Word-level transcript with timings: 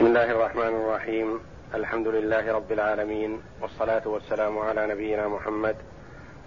بسم 0.00 0.06
الله 0.06 0.30
الرحمن 0.30 0.84
الرحيم. 0.84 1.46
الحمد 1.74 2.08
لله 2.08 2.52
رب 2.52 2.72
العالمين 2.72 3.42
والصلاة 3.60 4.08
والسلام 4.08 4.58
على 4.58 4.86
نبينا 4.86 5.28
محمد 5.28 5.76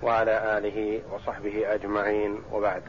وعلى 0.02 0.58
آله 0.58 1.04
وصحبه 1.12 1.74
أجمعين. 1.74 2.43
وبعد. 2.51 2.83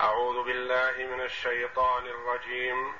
أعوذ 0.00 0.44
بالله 0.44 1.16
من 1.16 1.20
الشيطان 1.20 2.02
الرجيم. 2.06 2.92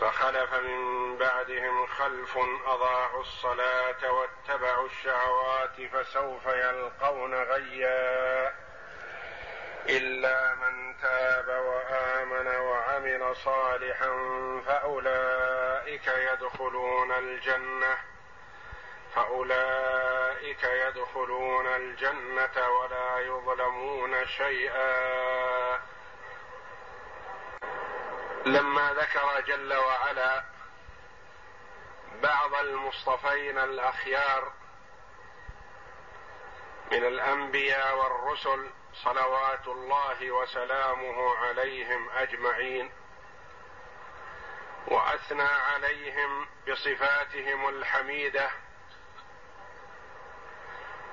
فخلف 0.00 0.54
من 0.54 1.16
بعدهم 1.18 1.86
خلف 1.86 2.38
أضاعوا 2.66 3.20
الصلاة 3.20 4.12
واتبعوا 4.12 4.86
الشهوات 4.86 5.76
فسوف 5.92 6.46
يلقون 6.46 7.34
غيا. 7.34 8.63
إلا 9.88 10.54
من 10.54 10.96
تاب 11.02 11.48
وآمن 11.48 12.46
وعمل 12.46 13.36
صالحا 13.36 14.10
فأولئك 14.66 16.06
يدخلون 16.06 17.12
الجنة 17.12 17.98
فأولئك 19.14 20.64
يدخلون 20.64 21.66
الجنة 21.66 22.68
ولا 22.68 23.18
يظلمون 23.18 24.26
شيئا. 24.26 25.80
لما 28.46 28.92
ذكر 28.92 29.40
جل 29.40 29.74
وعلا 29.74 30.44
بعض 32.22 32.54
المصطفين 32.54 33.58
الأخيار 33.58 34.52
من 36.92 37.04
الأنبياء 37.04 37.96
والرسل 37.96 38.70
صلوات 39.02 39.66
الله 39.66 40.30
وسلامه 40.30 41.36
عليهم 41.36 42.10
أجمعين 42.10 42.92
وأثنى 44.88 45.42
عليهم 45.42 46.46
بصفاتهم 46.68 47.68
الحميدة 47.68 48.50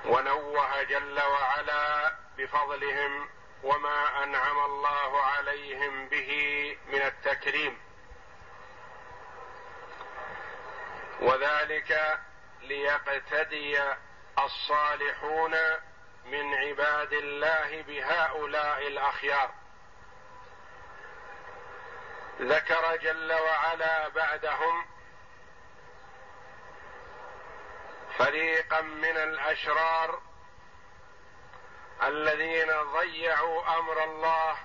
ونوه 0.04 0.82
جل 0.82 1.20
وعلا 1.20 2.16
بفضلهم 2.38 3.28
وما 3.62 4.24
أنعم 4.24 4.58
الله 4.64 5.22
عليهم 5.22 6.08
به 6.08 6.32
من 6.86 7.02
التكريم. 7.02 7.78
وذلك 11.20 12.20
ليقتدي 12.62 13.94
الصالحون 14.38 15.54
من 16.24 16.54
عباد 16.54 17.12
الله 17.12 17.82
بهؤلاء 17.82 18.86
الأخيار. 18.86 19.50
ذكر 22.40 22.96
جل 22.96 23.32
وعلا 23.32 24.08
بعدهم 24.08 24.86
فريقا 28.18 28.80
من 28.80 29.16
الأشرار 29.16 30.20
الذين 32.02 32.72
ضيعوا 32.82 33.78
أمر 33.78 34.04
الله 34.04 34.56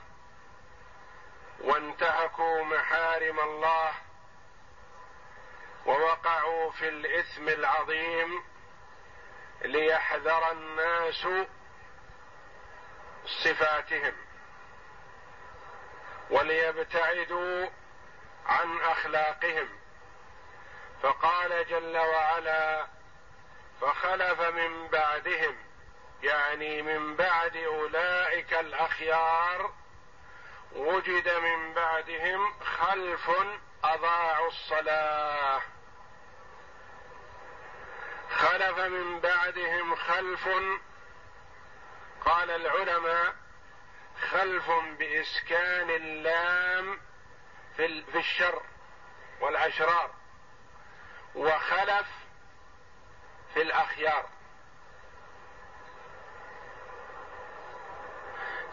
وانتهكوا 1.60 2.64
محارم 2.64 3.40
الله 3.40 3.94
ووقعوا 5.86 6.72
في 6.72 6.90
الإثم 6.90 7.50
العظيم 7.50 8.44
ليحذر 9.62 10.52
الناس 10.52 11.28
صفاتهم 13.44 14.14
وليبتعدوا 16.30 17.68
عن 18.46 18.82
أخلاقهم. 18.82 19.70
فقال 21.04 21.68
جل 21.68 21.98
وعلا 21.98 22.88
فخلف 23.82 24.42
من 24.42 24.88
بعدهم 24.88 25.58
يعني 26.24 26.82
من 26.82 27.16
بعد 27.16 27.58
أولئك 27.58 28.54
الأخيار 28.54 29.74
وجد 30.76 31.30
من 31.30 31.74
بعدهم 31.74 32.60
خلف 32.60 33.32
أضاعوا 33.84 34.48
الصلاة. 34.48 35.62
خلف 38.30 38.80
من 38.80 39.20
بعدهم 39.20 39.96
خلف. 39.96 40.50
قال 42.26 42.52
العلماء 42.52 43.36
خلف 44.32 44.72
بإسكان 45.00 45.90
اللام 45.90 47.00
في 47.76 48.18
الشر 48.20 48.62
والأشرار 49.42 50.12
وخلف 51.36 52.08
في 53.54 53.62
الأخيار. 53.62 54.30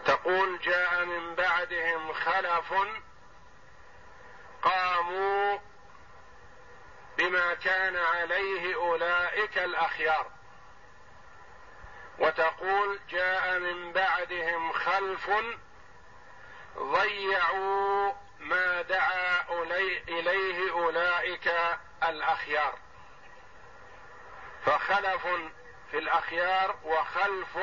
تقول 0.05 0.59
جاء 0.59 1.05
من 1.05 1.35
بعدهم 1.35 2.13
خلف 2.13 2.73
قاموا 4.61 5.59
بما 7.17 7.53
كان 7.53 7.95
عليه 7.95 8.75
أولئك 8.75 9.57
الأخيار. 9.57 10.31
وتقول 12.19 12.99
جاء 13.09 13.59
من 13.59 13.91
بعدهم 13.91 14.71
خلف 14.71 15.31
ضيعوا 16.77 18.13
ما 18.39 18.81
دعا 18.81 19.45
إليه 20.07 20.71
أولئك 20.71 21.53
الأخيار. 22.03 22.79
فخلف 24.65 25.27
في 25.91 25.97
الأخيار 25.97 26.75
وخلف 26.83 27.57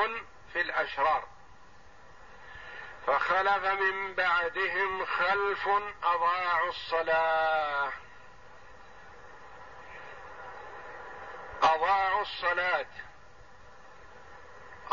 في 0.53 0.61
الأشرار. 0.61 1.29
فخلف 3.07 3.65
من 3.65 4.15
بعدهم 4.15 5.05
خلف 5.05 5.69
أضاعوا 6.03 6.69
الصلاة. 6.69 7.93
اضاعوا 12.22 12.27
الصلاة. 12.27 12.87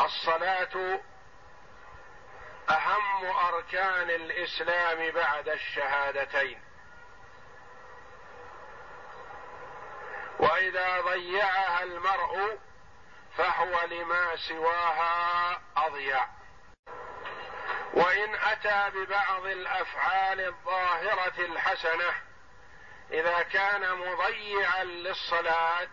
الصلاة 0.00 1.00
أهم 2.70 3.26
أركان 3.26 4.10
الإسلام 4.10 5.10
بعد 5.10 5.48
الشهادتين. 5.48 6.62
وإذا 10.38 11.00
ضيعها 11.00 11.82
المرء 11.82 12.58
فهو 13.36 13.80
لما 13.86 14.36
سواها 14.36 15.60
أضيع. 15.76 16.28
وإن 17.94 18.34
أتى 18.34 18.90
ببعض 18.94 19.46
الأفعال 19.46 20.40
الظاهرة 20.40 21.38
الحسنة 21.38 22.14
إذا 23.10 23.42
كان 23.42 23.94
مضيعا 23.98 24.84
للصلاة 24.84 25.88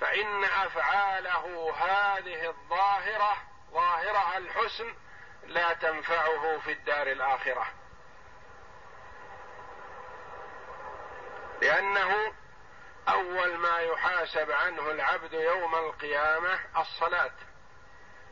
فإن 0.00 0.44
أفعاله 0.44 1.74
هذه 1.76 2.48
الظاهرة 2.48 3.36
ظاهرها 3.72 4.38
الحسن 4.38 4.94
لا 5.46 5.72
تنفعه 5.72 6.58
في 6.58 6.72
الدار 6.72 7.06
الآخرة. 7.06 7.66
لأنه 11.62 12.32
أول 13.08 13.56
ما 13.56 13.78
يحاسب 13.78 14.50
عنه 14.50 14.90
العبد 14.90 15.32
يوم 15.32 15.74
القيامة 15.74 16.80
الصلاة. 16.80 17.32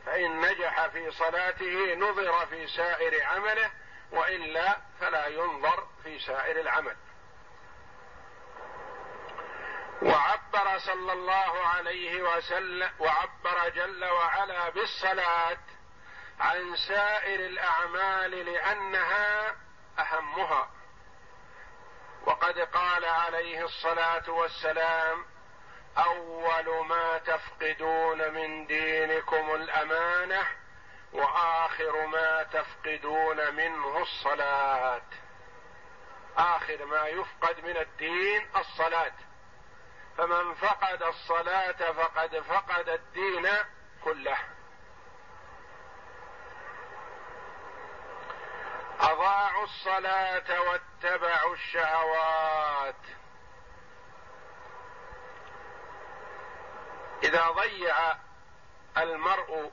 فإن 0.06 0.40
نجح 0.40 0.86
في 0.86 1.10
صلاته 1.10 1.94
نظر 1.94 2.46
في 2.46 2.66
سائر 2.66 3.22
عمله 3.24 3.70
وإلا 4.10 4.76
فلا 5.00 5.26
ينظر 5.26 5.88
في 6.02 6.18
سائر 6.18 6.60
العمل. 6.60 6.96
وعبر 10.02 10.78
صلى 10.78 11.12
الله 11.12 11.66
عليه 11.66 12.22
وسلم 12.22 12.90
وعبر 12.98 13.68
جل 13.68 14.04
وعلا 14.04 14.68
بالصلاة 14.68 15.58
عن 16.40 16.76
سائر 16.76 17.40
الأعمال 17.40 18.30
لأنها 18.30 19.56
أهمها. 19.98 20.70
وقد 22.26 22.58
قال 22.58 23.04
عليه 23.04 23.64
الصلاة 23.64 24.30
والسلام 24.30 25.26
أول 25.98 26.86
ما 26.86 27.18
تفقدون 27.18 28.34
من 28.34 28.66
دينكم 28.66 29.54
الأمانة 29.54 30.46
وآخر 31.12 32.06
ما 32.06 32.42
تفقدون 32.42 33.54
منه 33.54 34.02
الصلاة. 34.02 35.02
آخر 36.36 36.84
ما 36.84 37.06
يفقد 37.06 37.64
من 37.64 37.76
الدين 37.76 38.48
الصلاة. 38.56 39.12
فمن 40.18 40.54
فقد 40.54 41.02
الصلاة 41.02 41.92
فقد 41.92 42.40
فقد 42.40 42.88
الدين 42.88 43.48
كله. 44.04 44.38
أضاعوا 49.00 49.64
الصلاة 49.64 50.60
واتبعوا 50.60 51.54
الشهوات. 51.54 52.94
إذا 57.22 57.50
ضيع 57.50 57.94
المرء 58.96 59.72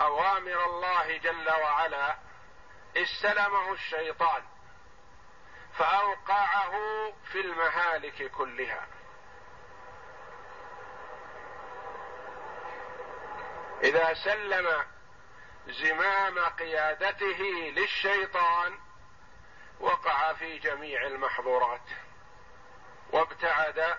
أوامر 0.00 0.64
الله 0.64 1.16
جل 1.16 1.50
وعلا 1.50 2.16
استلمه 2.96 3.72
الشيطان 3.72 4.42
فأوقعه 5.78 6.72
في 7.32 7.40
المهالك 7.40 8.30
كلها. 8.30 8.95
إذا 13.82 14.14
سلم 14.14 14.84
زمام 15.66 16.38
قيادته 16.38 17.42
للشيطان 17.76 18.78
وقع 19.80 20.32
في 20.32 20.58
جميع 20.58 21.06
المحظورات 21.06 21.88
وابتعد 23.12 23.96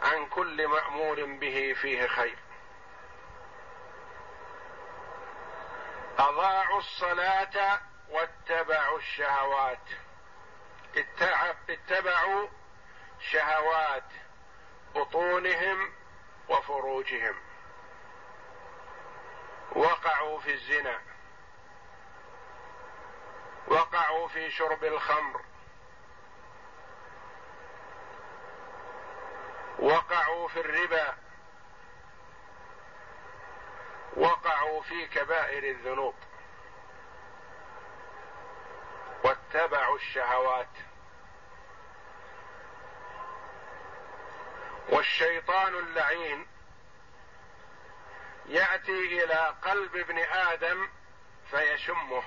عن 0.00 0.26
كل 0.26 0.68
مأمور 0.68 1.24
به 1.24 1.76
فيه 1.82 2.06
خير. 2.06 2.38
أضاعوا 6.18 6.78
الصلاة 6.78 7.80
واتبعوا 8.08 8.98
الشهوات. 8.98 9.88
اتبعوا 11.68 12.48
شهوات 13.20 14.10
بطونهم 14.94 15.92
وفروجهم. 16.48 17.47
وقعوا 19.72 20.40
في 20.40 20.52
الزنا. 20.52 21.00
وقعوا 23.66 24.28
في 24.28 24.50
شرب 24.50 24.84
الخمر. 24.84 25.40
وقعوا 29.78 30.48
في 30.48 30.60
الربا. 30.60 31.16
وقعوا 34.16 34.82
في 34.82 35.06
كبائر 35.06 35.64
الذنوب. 35.64 36.14
واتبعوا 39.24 39.96
الشهوات. 39.96 40.68
والشيطان 44.88 45.74
اللعين 45.74 46.46
يأتي 48.48 49.24
إلى 49.24 49.54
قلب 49.62 49.96
ابن 49.96 50.18
آدم 50.18 50.88
فيشمه 51.50 52.22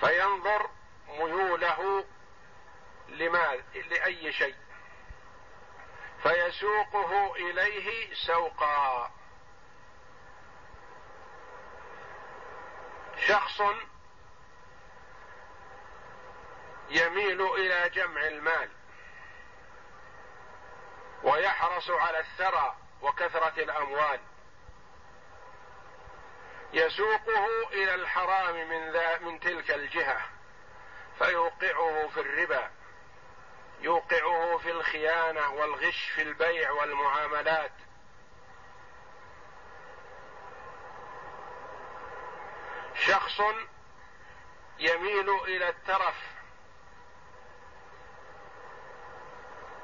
فينظر 0.00 0.70
ميوله 1.08 2.04
لما 3.08 3.54
لأي 3.74 4.32
شيء 4.32 4.56
فيسوقه 6.22 7.36
إليه 7.36 8.14
سوقا. 8.26 9.10
شخص 13.26 13.62
يميل 16.90 17.42
إلى 17.42 17.88
جمع 17.88 18.26
المال 18.26 18.70
ويحرص 21.22 21.90
على 21.90 22.20
الثرى 22.20 22.81
وكثرة 23.02 23.62
الأموال. 23.62 24.20
يسوقه 26.72 27.46
إلى 27.72 27.94
الحرام 27.94 28.68
من 28.68 28.92
ذا 28.92 29.18
من 29.18 29.40
تلك 29.40 29.70
الجهة 29.70 30.20
فيوقعه 31.18 32.08
في 32.08 32.20
الربا. 32.20 32.70
يوقعه 33.80 34.58
في 34.58 34.70
الخيانة 34.70 35.50
والغش 35.50 36.10
في 36.14 36.22
البيع 36.22 36.70
والمعاملات. 36.70 37.72
شخص 42.94 43.40
يميل 44.78 45.30
إلى 45.30 45.68
الترف 45.68 46.14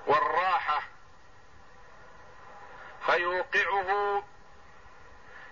والراحة 0.07 0.83
فيوقعه 3.07 4.23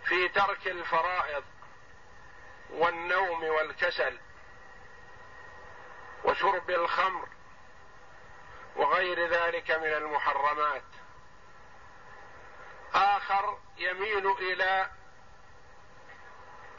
في 0.04 0.28
ترك 0.28 0.66
الفرائض 0.66 1.44
والنوم 2.70 3.44
والكسل 3.44 4.18
وشرب 6.24 6.70
الخمر 6.70 7.28
وغير 8.76 9.28
ذلك 9.28 9.70
من 9.70 9.92
المحرمات. 9.92 10.82
آخر 12.94 13.58
يميل 13.76 14.26
إلى 14.26 14.90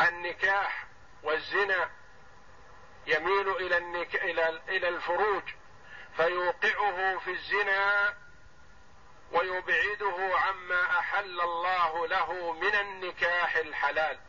النكاح 0.01 0.85
والزنا 1.23 1.89
يميل 3.07 3.49
إلى 3.49 3.77
إلى 4.69 4.87
الفروج 4.89 5.43
فيوقعه 6.17 7.19
في 7.19 7.31
الزنا 7.31 8.13
ويبعده 9.31 10.37
عما 10.37 10.99
أحل 10.99 11.41
الله 11.41 12.07
له 12.07 12.53
من 12.53 12.75
النكاح 12.75 13.55
الحلال. 13.55 14.19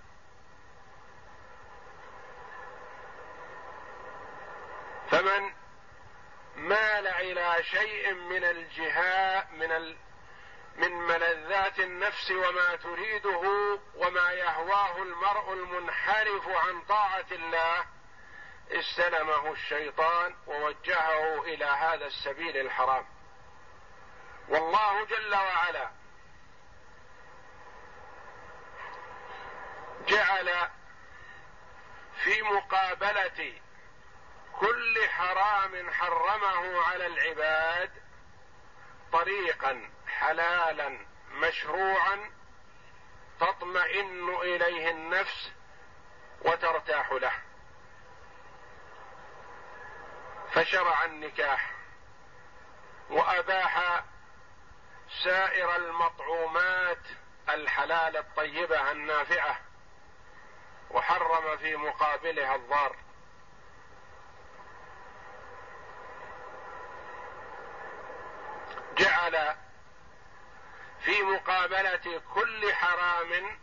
فمن 5.10 5.52
مال 6.56 7.06
إلى 7.06 7.62
شيء 7.62 8.14
من 8.14 8.44
الجهاء 8.44 9.48
من 9.52 9.72
ال 9.72 9.96
من 10.76 10.92
ملذات 10.92 11.80
النفس 11.80 12.30
وما 12.30 12.76
تريده 12.76 13.42
وما 13.94 14.32
يهواه 14.32 15.02
المرء 15.02 15.52
المنحرف 15.52 16.48
عن 16.48 16.82
طاعة 16.82 17.26
الله 17.32 17.86
استلمه 18.70 19.52
الشيطان 19.52 20.34
ووجهه 20.46 21.42
إلى 21.42 21.64
هذا 21.64 22.06
السبيل 22.06 22.56
الحرام. 22.56 23.06
والله 24.48 25.04
جل 25.04 25.34
وعلا 25.34 25.90
جعل 30.06 30.70
في 32.24 32.42
مقابلة 32.42 33.60
كل 34.60 35.08
حرام 35.08 35.90
حرمه 35.90 36.82
على 36.82 37.06
العباد 37.06 37.90
طريقا 39.12 39.90
حلالا 40.06 41.06
مشروعا 41.30 42.30
تطمئن 43.40 44.28
إليه 44.28 44.90
النفس 44.90 45.52
وترتاح 46.42 47.12
له. 47.12 47.32
فشرع 50.52 51.04
النكاح 51.04 51.70
وأباح 53.10 54.02
سائر 55.24 55.76
المطعومات 55.76 56.98
الحلال 57.48 58.16
الطيبة 58.16 58.92
النافعة 58.92 59.60
وحرم 60.90 61.56
في 61.56 61.76
مقابلها 61.76 62.54
الضار. 62.54 62.96
جعل 68.96 69.56
في 71.04 71.22
مقابلة 71.22 72.22
كل 72.34 72.72
حرام 72.74 73.58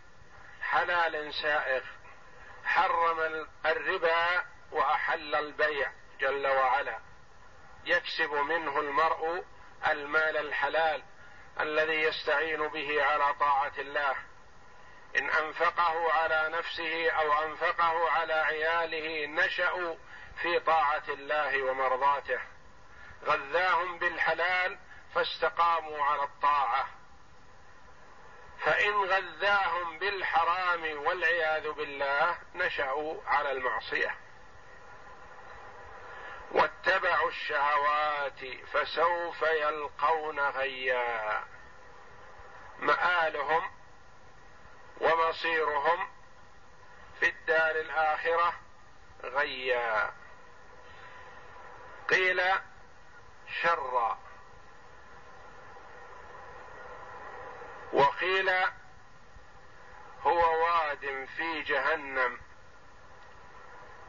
حلال 0.62 1.34
سائغ. 1.34 1.84
حرم 2.66 3.48
الربا 3.66 4.46
وأحل 4.72 5.36
البيع 5.36 5.92
جل 6.20 6.48
وعلا. 6.48 7.00
يكسب 7.86 8.32
منه 8.34 8.80
المرء 8.80 9.46
المال 9.88 10.38
الحلال. 10.38 11.04
الذي 11.60 12.02
يستعين 12.02 12.68
به 12.68 13.04
على 13.04 13.34
طاعة 13.34 13.74
الله 13.78 14.16
إن 15.18 15.30
أنفقه 15.30 16.14
على 16.14 16.50
نفسه 16.58 17.12
أو 17.12 17.44
أنفقه 17.44 18.12
على 18.12 18.34
عياله 18.34 19.26
نشأوا 19.26 19.96
في 20.42 20.60
طاعة 20.60 21.04
الله 21.10 21.64
ومرضاته. 21.64 22.40
غذاهم 23.26 24.00
بالحلال 24.00 24.80
فاستقاموا 25.16 26.06
على 26.06 26.24
الطاعة. 26.24 26.88
فإن 28.60 28.94
غذاهم 28.94 30.00
بالحرام 30.00 31.06
والعياذ 31.06 31.72
بالله 31.72 32.38
نشأوا 32.56 33.24
على 33.26 33.52
المعصية. 33.52 34.25
واتبعوا 36.52 37.30
الشهوات 37.30 38.40
فسوف 38.74 39.42
يلقون 39.42 40.40
غيا. 40.40 41.44
مآلهم 42.80 43.72
ومصيرهم 45.02 46.08
في 47.20 47.30
الدار 47.30 47.76
الآخرة 47.76 48.54
غيا. 49.24 50.14
قيل 52.10 52.42
شرا. 53.62 54.20
وقيل 57.94 58.50
هو 60.22 60.64
واد 60.64 61.28
في 61.38 61.62
جهنم. 61.62 62.45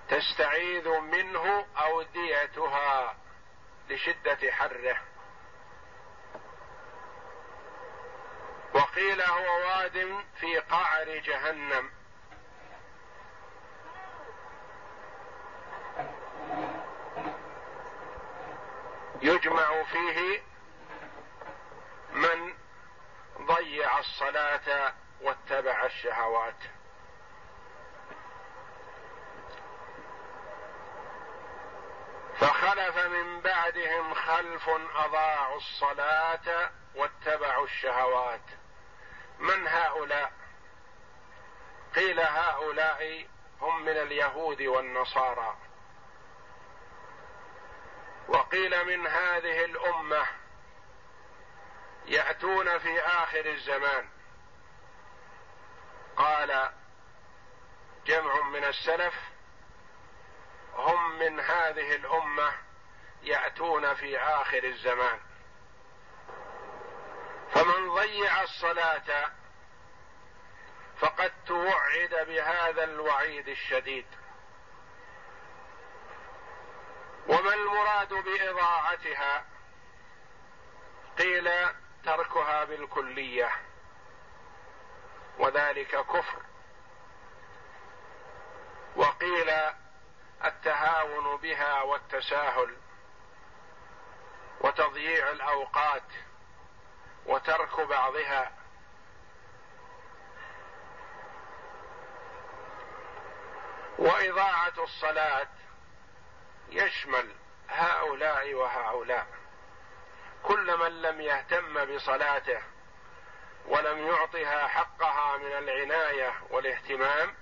تستعيذ 0.09 0.89
منه 0.89 1.67
أوديتها 1.77 3.17
لشدة 3.89 4.53
حره. 4.53 5.01
وقيل 8.75 9.23
هو 9.23 9.59
واد 9.59 10.25
في 10.41 10.59
قعر 10.59 11.19
جهنم. 11.19 11.91
يجمع 19.23 19.83
فيه 19.83 20.43
من 22.13 22.55
ضيع 23.47 23.99
الصلاة 23.99 24.95
واتبع 25.21 25.87
الشهوات. 25.87 26.76
فخلف 32.41 33.07
من 33.07 33.41
بعدهم 33.41 34.15
خلف 34.15 34.69
أضاعوا 34.95 35.57
الصلاة 35.57 36.71
واتبعوا 36.95 37.65
الشهوات. 37.65 38.41
من 39.39 39.69
هؤلاء؟ 39.69 40.33
قيل 41.95 42.21
هؤلاء 42.21 43.27
هم 43.61 43.83
من 43.83 43.97
اليهود 43.97 44.63
والنصارى. 44.63 45.57
وقيل 48.29 48.85
من 48.85 49.07
هذه 49.07 49.65
الأمة 49.65 50.27
يأتون 52.07 52.79
في 52.79 53.01
آخر 53.01 53.47
الزمان. 53.47 54.09
قال 56.17 56.73
جمع 58.07 58.41
من 58.41 58.65
السلف 58.65 59.15
هم 60.77 61.19
من 61.19 61.41
هذه 61.41 61.95
الأمة 61.95 62.53
يأتون 63.23 63.95
في 63.95 64.19
آخر 64.19 64.65
الزمان. 64.65 65.21
فمن 67.51 67.95
ضيع 67.95 68.43
الصلاة 68.43 69.33
فقد 70.99 71.33
توعد 71.47 72.27
بهذا 72.29 72.85
الوعيد 72.85 73.49
الشديد. 73.49 74.07
وما 77.29 77.55
المراد 77.55 78.15
بإضاعتها؟ 78.15 79.45
قيل 81.19 81.51
تركها 82.05 82.65
بالكلية 82.65 83.53
وذلك 85.39 85.97
كفر. 85.97 86.43
وقيل 88.97 89.51
التهاون 90.45 91.37
بها 91.37 91.83
والتساهل 91.83 92.77
وتضييع 94.61 95.31
الأوقات 95.31 96.03
وترك 97.27 97.81
بعضها. 97.81 98.53
وإضاعة 103.99 104.73
الصلاة. 104.79 105.49
يشمل 106.69 107.35
هؤلاء 107.69 108.55
وهؤلاء. 108.55 109.27
كل 110.43 110.79
من 110.79 111.03
لم 111.03 111.21
يهتم 111.21 111.85
بصلاته 111.85 112.63
ولم 113.67 113.99
يعطها 113.99 114.67
حقها 114.67 115.37
من 115.39 115.53
العناية 115.53 116.35
والاهتمام 116.51 117.35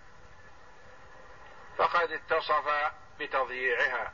فقد 1.78 2.12
اتصف 2.12 2.92
بتضييعها. 3.18 4.12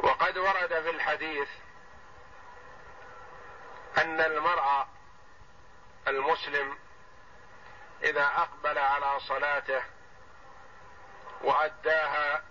وقد 0.00 0.38
ورد 0.38 0.82
في 0.82 0.90
الحديث 0.90 1.48
أن 3.98 4.20
المرء 4.20 4.86
المسلم 6.08 6.78
إذا 8.02 8.24
أقبل 8.26 8.78
على 8.78 9.20
صلاته 9.20 9.82
وأداها 11.42 12.44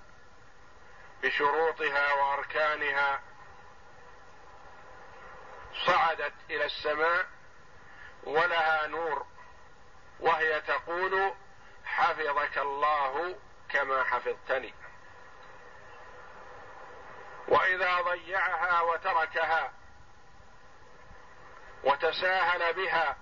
بشروطها 1.23 2.13
وأركانها 2.13 3.21
صعدت 5.85 6.33
إلى 6.49 6.65
السماء 6.65 7.25
ولها 8.23 8.87
نور 8.87 9.25
وهي 10.19 10.61
تقول 10.61 11.33
حفظك 11.91 12.57
الله 12.57 13.39
كما 13.69 14.03
حفظتني. 14.03 14.73
وإذا 17.47 18.01
ضيعها 18.01 18.81
وتركها 18.81 19.73
وتساهل 21.83 22.73
بها 22.73 23.17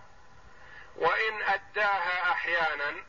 وإن 0.95 1.41
أداها 1.43 2.31
أحيانا 2.31 3.03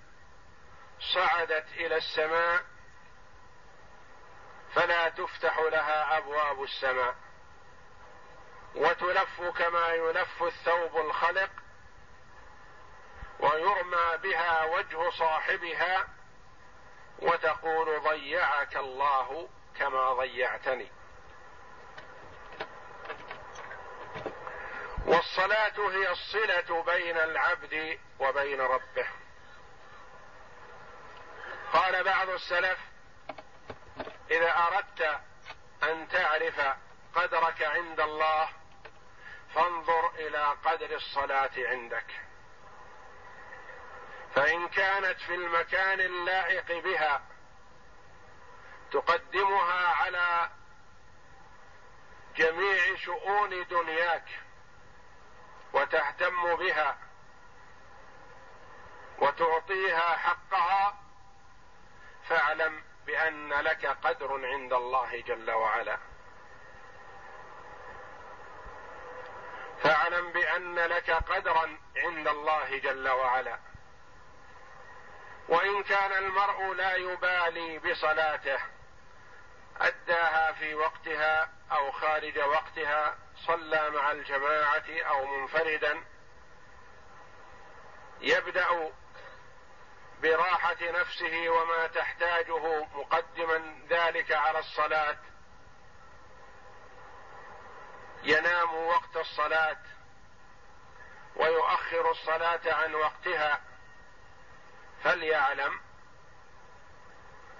صعدت 1.14 1.66
إلى 1.72 1.96
السماء 1.96 2.64
فلا 4.74 5.08
تفتح 5.08 5.58
لها 5.58 6.18
أبواب 6.18 6.62
السماء. 6.62 7.14
وتلف 8.74 9.42
كما 9.42 9.88
يلف 9.88 10.42
الثوب 10.42 10.96
الخلق 10.96 11.50
ويرمى 13.42 14.18
بها 14.22 14.64
وجه 14.64 15.10
صاحبها 15.10 16.08
وتقول 17.18 18.00
ضيعك 18.00 18.76
الله 18.76 19.48
كما 19.78 20.12
ضيعتني. 20.12 20.90
والصلاة 25.06 25.78
هي 25.78 26.10
الصلة 26.10 26.82
بين 26.82 27.16
العبد 27.16 27.98
وبين 28.18 28.60
ربه. 28.60 29.06
قال 31.72 32.04
بعض 32.04 32.28
السلف 32.28 32.78
إذا 34.30 34.54
أردت 34.58 35.20
أن 35.82 36.08
تعرف 36.08 36.60
قدرك 37.14 37.62
عند 37.62 38.00
الله 38.00 38.48
فانظر 39.54 40.10
إلى 40.14 40.54
قدر 40.64 40.96
الصلاة 40.96 41.50
عندك. 41.56 42.29
فإن 44.34 44.68
كانت 44.68 45.20
في 45.20 45.34
المكان 45.34 46.00
اللائق 46.00 46.82
بها 46.84 47.22
تقدمها 48.92 49.88
على 49.88 50.50
جميع 52.36 52.96
شؤون 52.96 53.66
دنياك 53.66 54.28
وتهتم 55.72 56.56
بها 56.56 56.98
وتعطيها 59.18 60.16
حقها 60.16 60.96
فاعلم 62.28 62.82
بأن 63.06 63.52
لك 63.52 63.86
قدر 63.86 64.46
عند 64.46 64.72
الله 64.72 65.20
جل 65.20 65.50
وعلا. 65.50 65.98
فاعلم 69.82 70.32
بأن 70.32 70.74
لك 70.74 71.10
قدرا 71.10 71.78
عند 71.96 72.28
الله 72.28 72.78
جل 72.78 73.08
وعلا. 73.08 73.69
وان 75.80 75.88
كان 75.88 76.12
المرء 76.12 76.74
لا 76.74 76.96
يبالي 76.96 77.78
بصلاته 77.78 78.58
أداها 79.80 80.52
في 80.52 80.74
وقتها 80.74 81.50
أو 81.72 81.92
خارج 81.92 82.38
وقتها 82.38 83.18
صلى 83.46 83.90
مع 83.90 84.12
الجماعة 84.12 84.84
أو 84.90 85.26
منفردا. 85.26 86.04
يبدأ 88.20 88.92
براحة 90.22 90.76
نفسه 90.80 91.48
وما 91.48 91.86
تحتاجه 91.86 92.84
مقدما 92.94 93.86
ذلك 93.88 94.32
على 94.32 94.58
الصلاة. 94.58 95.18
ينام 98.22 98.74
وقت 98.74 99.16
الصلاة 99.16 99.78
ويؤخر 101.36 102.10
الصلاة 102.10 102.74
عن 102.74 102.94
وقتها. 102.94 103.69
فليعلم 105.04 105.80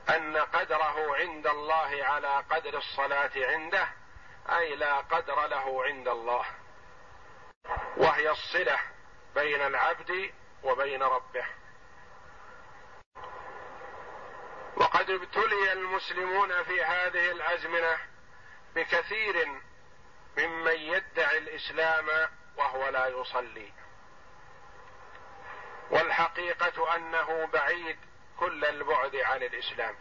أن 0.09 0.37
قدره 0.37 1.17
عند 1.17 1.47
الله 1.47 2.05
على 2.05 2.45
قدر 2.51 2.79
الصلاة 2.79 3.31
عنده 3.37 3.89
أي 4.51 4.77
لا 4.77 4.97
قدر 5.01 5.47
له 5.47 5.85
عند 5.85 6.09
الله. 6.09 6.45
وهي 7.97 8.31
الصلة 8.31 8.79
بين 9.35 9.61
العبد 9.61 10.33
وبين 10.63 11.03
ربه. 11.03 11.47
وقد 14.77 15.11
ابتلي 15.11 15.73
المسلمون 15.73 16.63
في 16.63 16.85
هذه 16.85 17.31
الأزمنة 17.31 17.99
بكثير 18.75 19.47
ممن 20.39 20.77
يدعي 20.77 21.39
الإسلام 21.39 22.29
وهو 22.57 22.89
لا 22.89 23.07
يصلي. 23.07 23.73
والحقيقة 25.91 26.97
أنه 26.97 27.47
بعيد 27.47 27.99
كل 28.39 28.65
البعد 28.65 29.17
عن 29.17 29.43
الإسلام. 29.43 29.97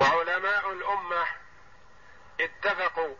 وعلماء 0.00 0.72
الأمة 0.72 1.26
اتفقوا 2.40 3.16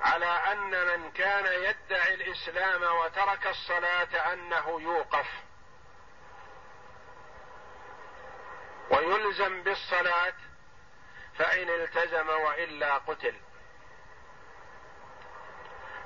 على 0.00 0.26
أن 0.26 0.86
من 0.86 1.12
كان 1.12 1.46
يدعي 1.46 2.14
الإسلام 2.14 2.82
وترك 2.82 3.46
الصلاة 3.46 4.32
أنه 4.32 4.80
يوقف. 4.80 5.26
ويلزم 8.90 9.62
بالصلاة 9.62 10.34
فإن 11.38 11.68
التزم 11.68 12.28
وإلا 12.28 12.98
قتل. 12.98 13.34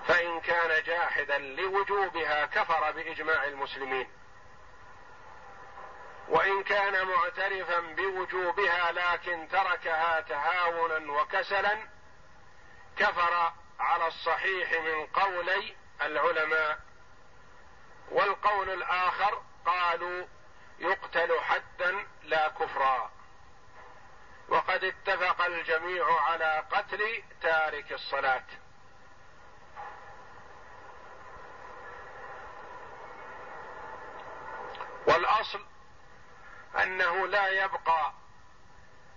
فإن 0.08 0.40
كان 0.40 0.82
جاحدا 0.82 1.38
لوجوبها 1.38 2.46
كفر 2.46 2.90
بإجماع 2.90 3.44
المسلمين. 3.44 4.10
وإن 6.28 6.62
كان 6.62 7.06
معترفا 7.06 7.80
بوجوبها 7.80 8.92
لكن 8.92 9.48
تركها 9.48 10.20
تهاونا 10.20 11.12
وكسلا 11.12 11.78
كفر 12.96 13.52
على 13.80 14.06
الصحيح 14.06 14.72
من 14.72 15.06
قولي 15.06 15.76
العلماء. 16.02 16.78
والقول 18.10 18.70
الآخر 18.70 19.42
قالوا 19.66 20.26
يقتل 20.78 21.40
حدا 21.40 22.06
لا 22.22 22.48
كفرا. 22.48 23.10
وقد 24.48 24.84
اتفق 24.84 25.44
الجميع 25.44 26.20
على 26.20 26.64
قتل 26.70 27.22
تارك 27.42 27.92
الصلاة. 27.92 28.44
والأصل 35.10 35.66
أنه 36.82 37.26
لا 37.26 37.48
يبقى 37.64 38.12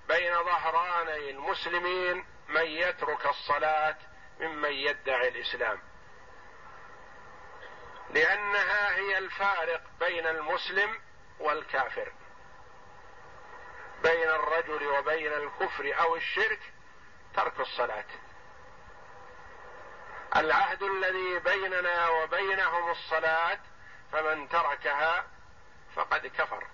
بين 0.07 0.43
ظهراني 0.43 1.29
المسلمين 1.29 2.25
من 2.50 2.65
يترك 2.65 3.25
الصلاة 3.25 3.95
ممن 4.39 4.71
يدعي 4.71 5.27
الإسلام. 5.27 5.79
لأنها 8.09 8.95
هي 8.95 9.17
الفارق 9.17 9.81
بين 10.00 10.27
المسلم 10.27 11.01
والكافر. 11.39 12.13
بين 14.03 14.29
الرجل 14.29 14.88
وبين 14.88 15.33
الكفر 15.33 16.00
أو 16.00 16.15
الشرك 16.15 16.59
ترك 17.35 17.59
الصلاة. 17.59 18.05
العهد 20.35 20.83
الذي 20.83 21.39
بيننا 21.39 22.09
وبينهم 22.09 22.91
الصلاة 22.91 23.59
فمن 24.12 24.50
تركها 24.50 25.32
فقد 25.95 26.27
كفر. 26.27 26.67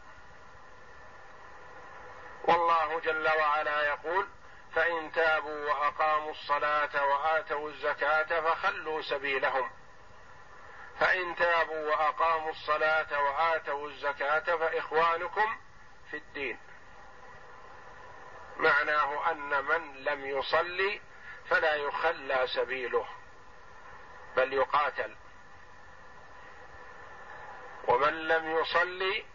والله 2.43 2.99
جل 2.99 3.27
وعلا 3.27 3.81
يقول 3.81 4.27
فإن 4.75 5.11
تابوا 5.11 5.65
وأقاموا 5.69 6.31
الصلاة 6.31 7.05
وآتوا 7.05 7.69
الزكاة 7.69 8.41
فخلوا 8.41 9.01
سبيلهم. 9.01 9.71
فإن 10.99 11.35
تابوا 11.35 11.89
وأقاموا 11.89 12.51
الصلاة 12.51 13.21
وآتوا 13.23 13.89
الزكاة 13.89 14.55
فإخوانكم 14.55 15.57
في 16.11 16.17
الدين. 16.17 16.59
معناه 18.57 19.31
أن 19.31 19.65
من 19.65 20.03
لم 20.03 20.25
يصلي 20.25 21.01
فلا 21.49 21.75
يخلى 21.75 22.47
سبيله 22.47 23.05
بل 24.35 24.53
يقاتل. 24.53 25.15
ومن 27.87 28.27
لم 28.27 28.51
يصلي 28.51 29.25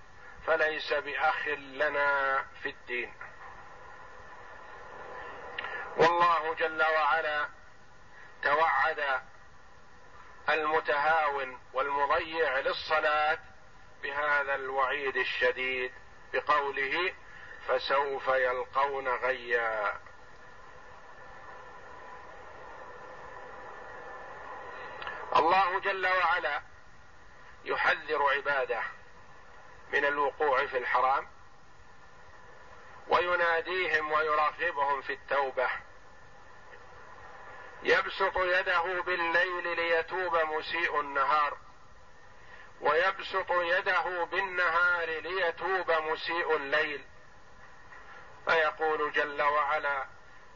فليس 0.46 0.92
بأخ 0.92 1.48
لنا 1.48 2.42
في 2.62 2.68
الدين. 2.68 3.14
والله 5.96 6.54
جل 6.54 6.82
وعلا 6.82 7.48
توعد 8.42 9.22
المتهاون 10.48 11.60
والمضيع 11.72 12.58
للصلاة 12.58 13.38
بهذا 14.02 14.54
الوعيد 14.54 15.16
الشديد 15.16 15.92
بقوله 16.32 17.14
فسوف 17.68 18.28
يلقون 18.28 19.08
غيا. 19.08 20.00
الله 25.36 25.80
جل 25.80 26.06
وعلا 26.06 26.62
يحذر 27.64 28.22
عباده 28.22 28.82
من 29.92 30.04
الوقوع 30.04 30.66
في 30.66 30.78
الحرام 30.78 31.28
ويناديهم 33.08 34.12
ويرغبهم 34.12 35.02
في 35.02 35.12
التوبة. 35.12 35.68
يبسط 37.82 38.36
يده 38.36 39.00
بالليل 39.00 39.76
ليتوب 39.76 40.36
مسيء 40.36 41.00
النهار 41.00 41.58
ويبسط 42.80 43.50
يده 43.50 44.24
بالنهار 44.24 45.08
ليتوب 45.08 45.90
مسيء 45.90 46.56
الليل. 46.56 47.04
فيقول 48.44 49.12
جل 49.12 49.42
وعلا 49.42 50.06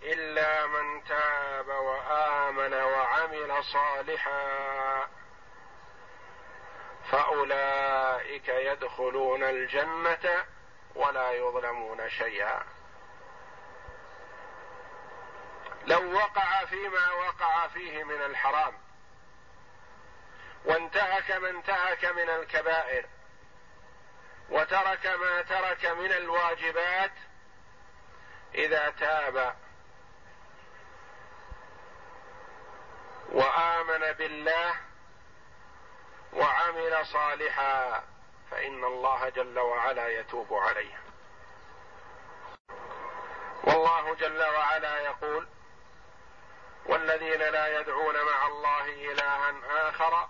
إلا 0.03 0.67
من 0.67 1.05
تاب 1.05 1.69
وآمن 1.69 2.75
وعمل 2.75 3.65
صالحا. 3.65 5.18
فأولئك 7.11 8.49
يدخلون 8.49 9.43
الجنة 9.43 10.45
ولا 10.95 11.33
يظلمون 11.33 12.11
شيئا. 12.11 12.63
لو 15.87 16.13
وقع 16.13 16.65
فيما 16.65 17.13
وقع 17.13 17.69
فيه 17.69 18.05
من 18.05 18.23
الحرام 18.23 18.75
وانتهك 20.65 21.31
ما 21.31 21.51
انتهك 21.51 22.05
من 22.05 22.29
الكبائر 22.29 23.07
وترك 24.51 25.07
ما 25.07 25.43
ترك 25.43 25.87
من 25.87 26.13
الواجبات 26.13 27.13
إذا 28.55 28.91
تاب 28.91 29.57
وآمن 33.29 34.13
بالله 34.13 34.88
وعمل 36.33 37.07
صالحا 37.07 38.03
فإن 38.51 38.85
الله 38.85 39.29
جل 39.29 39.59
وعلا 39.59 40.09
يتوب 40.09 40.55
عليه. 40.55 41.01
والله 43.65 44.15
جل 44.15 44.43
وعلا 44.43 45.01
يقول 45.01 45.49
والذين 46.87 47.41
لا 47.41 47.81
يدعون 47.81 48.15
مع 48.15 48.47
الله 48.47 49.13
إلها 49.13 49.55
آخر 49.89 50.29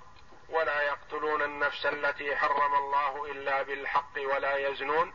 ولا 0.48 0.82
يقتلون 0.82 1.42
النفس 1.42 1.86
التي 1.86 2.36
حرم 2.36 2.74
الله 2.74 3.24
إلا 3.24 3.62
بالحق 3.62 4.12
ولا 4.16 4.56
يزنون 4.56 5.14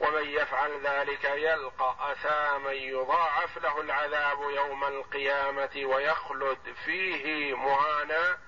ومن 0.00 0.28
يفعل 0.28 0.86
ذلك 0.86 1.24
يلقى 1.24 1.96
أثاما 2.12 2.72
يضاعف 2.72 3.58
له 3.58 3.80
العذاب 3.80 4.40
يوم 4.40 4.84
القيامة 4.84 5.82
ويخلد 5.84 6.74
فيه 6.84 7.54
مهانا. 7.54 8.38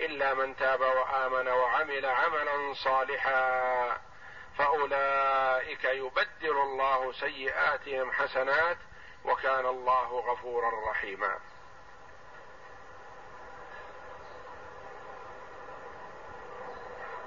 إلا 0.00 0.34
من 0.34 0.56
تاب 0.56 0.80
وآمن 0.80 1.48
وعمل 1.48 2.06
عملا 2.06 2.74
صالحا 2.74 4.00
فأولئك 4.58 5.84
يبدل 5.84 6.58
الله 6.58 7.12
سيئاتهم 7.12 8.12
حسنات 8.12 8.76
وكان 9.24 9.66
الله 9.66 10.20
غفورا 10.20 10.90
رحيما. 10.90 11.38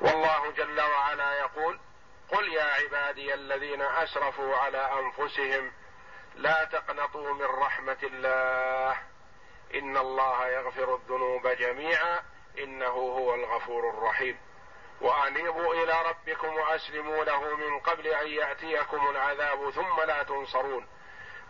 والله 0.01 0.51
جل 0.51 0.81
وعلا 0.81 1.39
يقول 1.39 1.79
قل 2.31 2.53
يا 2.53 2.63
عبادي 2.63 3.33
الذين 3.33 3.81
أسرفوا 3.81 4.55
على 4.55 4.77
أنفسهم 4.77 5.71
لا 6.35 6.63
تقنطوا 6.63 7.33
من 7.33 7.45
رحمة 7.45 7.97
الله 8.03 8.97
إن 9.75 9.97
الله 9.97 10.47
يغفر 10.47 10.95
الذنوب 10.95 11.47
جميعا 11.47 12.23
إنه 12.57 12.87
هو 12.87 13.35
الغفور 13.35 13.89
الرحيم. 13.89 14.37
وأنيبوا 15.01 15.73
إلى 15.73 16.01
ربكم 16.01 16.55
وأسلموا 16.55 17.23
له 17.23 17.55
من 17.55 17.79
قبل 17.79 18.07
أن 18.07 18.27
يأتيكم 18.27 19.09
العذاب 19.09 19.69
ثم 19.69 20.01
لا 20.07 20.23
تنصرون. 20.23 20.87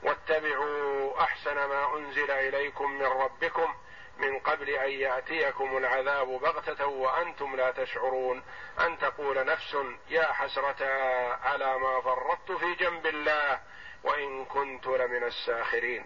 واتبعوا 0.03 1.23
أحسن 1.23 1.55
ما 1.55 1.97
أنزل 1.97 2.31
إليكم 2.31 2.91
من 2.91 3.05
ربكم 3.05 3.73
من 4.17 4.39
قبل 4.39 4.69
أن 4.69 4.91
يأتيكم 4.91 5.77
العذاب 5.77 6.27
بغتة 6.27 6.85
وأنتم 6.85 7.55
لا 7.55 7.71
تشعرون. 7.71 8.43
أن 8.79 8.99
تقول 8.99 9.45
نفس 9.45 9.77
يا 10.09 10.33
حسرة 10.33 10.85
على 11.43 11.77
ما 11.77 12.01
فرطت 12.01 12.51
في 12.51 12.75
جنب 12.75 13.05
الله 13.05 13.59
وإن 14.03 14.45
كنت 14.45 14.87
لمن 14.87 15.23
الساخرين. 15.23 16.05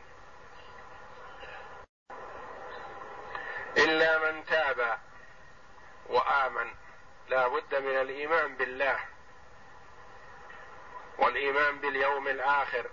إلا 3.78 4.32
من 4.32 4.46
تاب 4.46 5.00
وآمن. 6.10 6.74
لا 7.28 7.48
بد 7.48 7.76
من 7.76 8.02
الإيمان 8.02 8.56
بالله 8.56 9.00
والإيمان 11.18 11.80
باليوم 11.80 12.28
الآخر. 12.28 12.90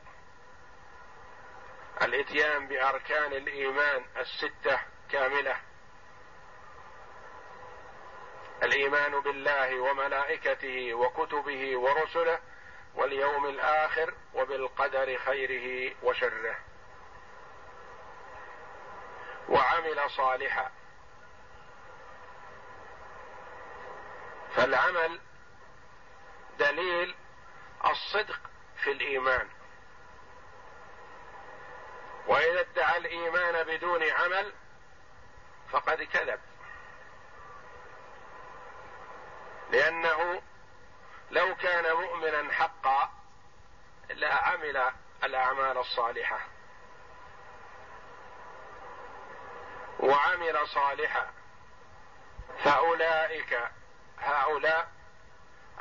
الإتيان 2.02 2.68
بأركان 2.68 3.32
الإيمان 3.32 4.04
الستة 4.16 4.80
كاملة. 5.10 5.56
الإيمان 8.62 9.20
بالله 9.20 9.80
وملائكته 9.80 10.94
وكتبه 10.94 11.78
ورسله 11.78 12.38
واليوم 12.94 13.46
الآخر 13.46 14.14
وبالقدر 14.34 15.18
خيره 15.18 15.96
وشره. 16.02 16.56
وعمل 19.48 20.10
صالحا. 20.10 20.70
فالعمل 24.56 25.20
دليل 26.58 27.16
الصدق 27.84 28.40
في 28.76 28.92
الإيمان. 28.92 29.48
وإذا 32.26 32.60
ادعى 32.60 32.96
الإيمان 32.96 33.62
بدون 33.62 34.02
عمل 34.10 34.52
فقد 35.70 36.02
كذب. 36.02 36.40
لأنه 39.70 40.42
لو 41.30 41.54
كان 41.54 41.96
مؤمنا 41.96 42.52
حقا 42.52 43.12
لعمل 44.10 44.92
الأعمال 45.24 45.78
الصالحة. 45.78 46.53
وعمل 50.04 50.68
صالحا. 50.68 51.30
فأولئك 52.64 53.58
هؤلاء 54.18 54.88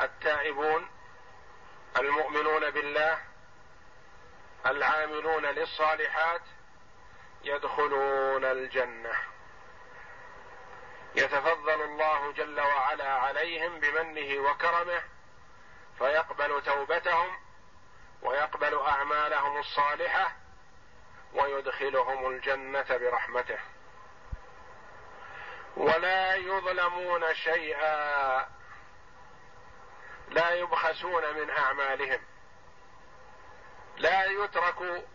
التائبون 0.02 0.90
المؤمنون 1.98 2.70
بالله 2.70 3.22
العاملون 4.66 5.46
للصالحات 5.46 6.42
يدخلون 7.44 8.46
الجنة. 8.46 9.14
يتفضل 11.16 11.82
الله 11.82 12.32
جل 12.32 12.62
وعلا 12.62 13.14
عليهم 13.14 13.80
بمنه 13.80 14.50
وكرمه 14.50 15.02
فيقبل 15.98 16.62
توبتهم 16.64 17.40
ويقبل 18.22 18.80
أعمالهم 18.80 19.60
الصالحة 19.60 20.36
ويدخلهم 21.34 22.28
الجنة 22.28 22.86
برحمته. 22.90 23.60
ولا 25.78 26.36
يظلمون 26.36 27.34
شيئا. 27.34 28.50
لا 30.30 30.50
يبخسون 30.52 31.36
من 31.36 31.50
أعمالهم. 31.50 32.22
لا 33.98 34.26
يترك 34.26 35.06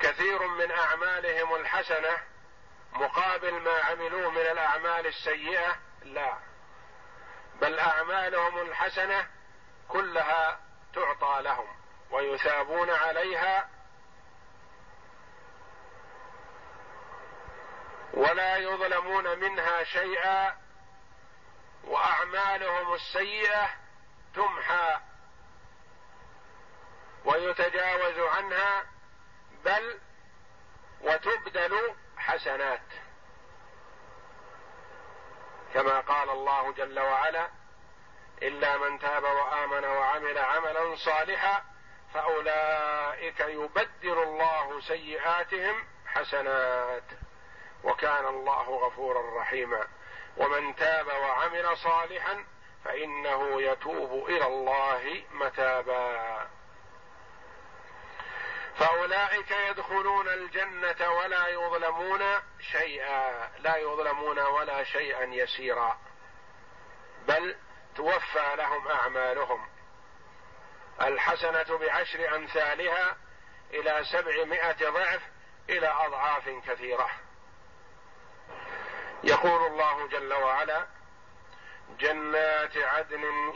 كثير 0.00 0.46
من 0.46 0.70
أعمالهم 0.70 1.54
الحسنة 1.54 2.18
مقابل 2.92 3.52
ما 3.52 3.80
عملوه 3.80 4.30
من 4.30 4.40
الأعمال 4.40 5.06
السيئة. 5.06 5.76
لا. 6.02 6.38
بل 7.60 7.78
أعمالهم 7.78 8.58
الحسنة 8.58 9.30
كلها 9.88 10.60
تعطى 10.94 11.42
لهم 11.42 11.68
ويثابون 12.10 12.90
عليها 12.90 13.68
ولا 18.12 18.56
يظلمون 18.56 19.38
منها 19.38 19.84
شيئا 19.84 20.56
وأعمالهم 21.84 22.94
السيئة 22.94 23.68
تمحى 24.34 25.00
ويتجاوز 27.24 28.18
عنها 28.18 28.86
بل 29.64 30.00
وتبدل 31.00 31.94
حسنات. 32.16 32.80
كما 35.74 36.00
قال 36.00 36.30
الله 36.30 36.72
جل 36.72 37.00
وعلا 37.00 37.50
إلا 38.42 38.76
من 38.76 38.98
تاب 38.98 39.24
وآمن 39.24 39.84
وعمل 39.84 40.38
عملا 40.38 40.96
صالحا 40.96 41.64
فأولئك 42.14 43.40
يبدل 43.40 44.22
الله 44.22 44.80
سيئاتهم 44.80 45.84
حسنات. 46.06 47.25
وكان 47.86 48.26
الله 48.26 48.86
غفورا 48.86 49.40
رحيما. 49.40 49.86
ومن 50.36 50.76
تاب 50.76 51.06
وعمل 51.06 51.76
صالحا 51.76 52.44
فإنه 52.84 53.62
يتوب 53.62 54.28
إلى 54.28 54.46
الله 54.46 55.24
متابا. 55.32 56.48
فأولئك 58.78 59.50
يدخلون 59.50 60.28
الجنة 60.28 61.10
ولا 61.10 61.48
يظلمون 61.48 62.22
شيئا 62.60 63.50
لا 63.58 63.76
يظلمون 63.76 64.38
ولا 64.38 64.84
شيئا 64.84 65.24
يسيرا. 65.24 65.98
بل 67.28 67.56
توفى 67.96 68.54
لهم 68.56 68.88
أعمالهم. 68.88 69.68
الحسنة 71.00 71.78
بعشر 71.78 72.36
أمثالها 72.36 73.16
إلى 73.70 74.04
سبعمائة 74.04 74.90
ضعف 74.90 75.22
إلى 75.70 75.88
أضعاف 75.88 76.48
كثيرة. 76.48 77.10
يقول 79.24 79.66
الله 79.66 80.06
جل 80.06 80.32
وعلا 80.32 80.86
جنات 81.98 82.76
عدن 82.76 83.52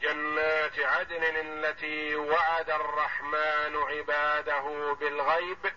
جنات 0.00 0.78
عدن 0.78 1.22
التي 1.24 2.16
وعد 2.16 2.70
الرحمن 2.70 3.76
عباده 3.76 4.94
بالغيب 5.00 5.72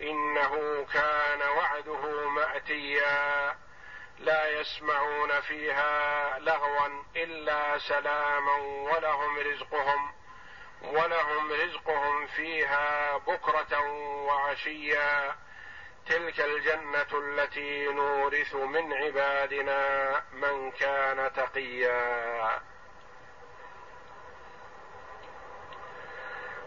إنه 0.00 0.84
كان 0.92 1.42
وعده 1.42 2.28
مأتيا. 2.28 3.56
لا 4.18 4.60
يسمعون 4.60 5.40
فيها 5.40 6.38
لغوا 6.38 7.02
إلا 7.16 7.78
سلاما 7.78 8.56
ولهم 8.92 9.38
رزقهم 9.38 10.12
ولهم 10.82 11.52
رزقهم 11.52 12.26
فيها 12.26 13.16
بكرة 13.16 13.80
وعشيا. 14.26 15.36
تلك 16.10 16.40
الجنة 16.40 17.06
التي 17.12 17.86
نورث 17.86 18.54
من 18.54 18.92
عبادنا 18.92 20.22
من 20.32 20.70
كان 20.70 21.32
تقيا. 21.32 22.60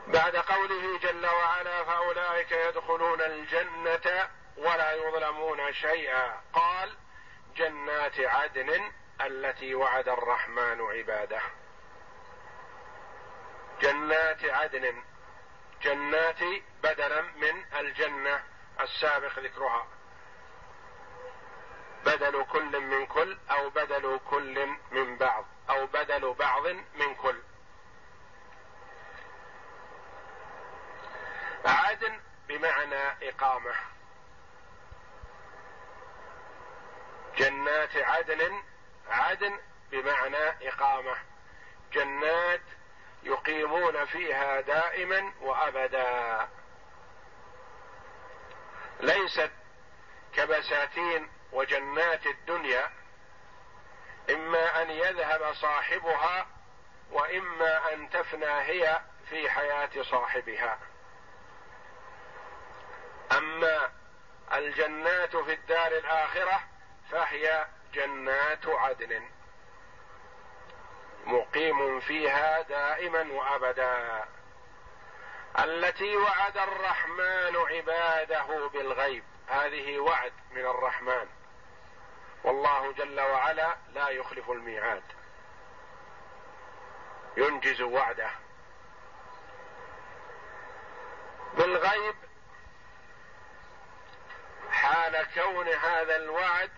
بعد 0.07 0.35
قوله 0.35 0.99
جل 0.99 1.25
وعلا 1.25 1.83
فأولئك 1.83 2.51
يدخلون 2.51 3.21
الجنة 3.21 4.29
ولا 4.57 4.93
يظلمون 4.93 5.73
شيئا. 5.73 6.41
قال 6.53 6.97
جنات 7.55 8.19
عدن 8.19 8.91
التي 9.21 9.75
وعد 9.75 10.09
الرحمن 10.09 10.81
عباده. 10.81 11.41
جنات 13.81 14.45
عدن 14.45 15.03
جنات 15.81 16.43
بدلا 16.83 17.21
من 17.21 17.65
الجنة. 17.79 18.52
السابق 18.81 19.39
ذكرها. 19.39 19.87
بدل 22.05 22.45
كل 22.51 22.79
من 22.79 23.05
كل 23.05 23.37
أو 23.51 23.69
بدل 23.69 24.19
كل 24.29 24.67
من 24.91 25.17
بعض 25.17 25.45
أو 25.69 25.85
بدل 25.85 26.33
بعض 26.33 26.67
من 26.67 27.15
كل. 27.15 27.41
عدن 31.65 32.19
بمعنى 32.47 33.29
إقامة. 33.29 33.75
جنات 37.37 37.95
عدن 37.95 38.63
عدن 39.09 39.59
بمعنى 39.91 40.69
إقامة. 40.69 41.15
جنات 41.93 42.61
يقيمون 43.23 44.05
فيها 44.05 44.61
دائما 44.61 45.33
وابدا. 45.41 46.49
ليست 48.99 49.51
كبساتين 50.33 51.29
وجنات 51.51 52.25
الدنيا 52.25 52.91
إما 54.29 54.81
أن 54.81 54.89
يذهب 54.89 55.53
صاحبها 55.53 56.47
وإما 57.11 57.93
أن 57.93 58.09
تفنى 58.09 58.45
هي 58.61 59.01
في 59.29 59.49
حياة 59.49 59.89
صاحبها. 60.01 60.79
أما 63.31 63.91
الجنات 64.53 65.35
في 65.35 65.53
الدار 65.53 65.91
الآخرة 65.91 66.63
فهي 67.11 67.65
جنات 67.93 68.67
عدن 68.67 69.29
مقيم 71.25 71.99
فيها 71.99 72.61
دائما 72.61 73.33
وابدا. 73.33 74.25
التي 75.59 76.17
وعد 76.17 76.57
الرحمن 76.57 77.55
عباده 77.55 78.67
بالغيب. 78.67 79.23
هذه 79.47 79.99
وعد 79.99 80.33
من 80.51 80.65
الرحمن. 80.65 81.27
والله 82.43 82.91
جل 82.91 83.21
وعلا 83.21 83.77
لا 83.93 84.09
يخلف 84.09 84.49
الميعاد. 84.49 85.03
ينجز 87.37 87.81
وعده. 87.81 88.29
بالغيب 91.53 92.15
حال 94.71 95.27
كون 95.35 95.67
هذا 95.67 96.15
الوعد 96.15 96.71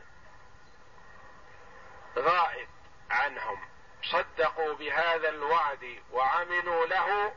غائب 2.17 2.69
عنهم. 3.11 3.59
صدقوا 4.03 4.73
بهذا 4.73 5.29
الوعد 5.29 6.03
وعملوا 6.11 6.85
له 6.85 7.33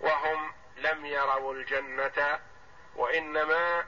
وهم 0.00 0.52
لم 0.76 1.06
يروا 1.06 1.54
الجنة 1.54 2.40
وإنما 2.96 3.84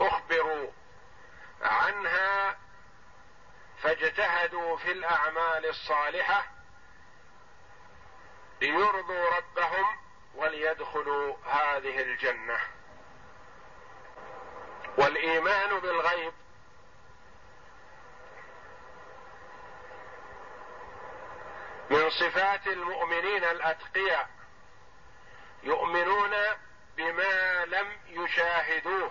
أخبروا 0.00 0.70
عنها 1.62 2.58
فاجتهدوا 3.82 4.76
في 4.76 4.92
الأعمال 4.92 5.66
الصالحة 5.66 6.46
ليرضوا 8.60 9.36
ربهم 9.36 9.86
وليدخلوا 10.34 11.36
هذه 11.44 12.00
الجنة. 12.00 12.60
والإيمان 14.98 15.80
بالغيب 15.80 16.32
من 21.90 22.10
صفات 22.10 22.66
المؤمنين 22.66 23.44
الأتقياء 23.44 24.33
يؤمنون 25.64 26.34
بما 26.96 27.64
لم 27.64 27.98
يشاهدوه 28.06 29.10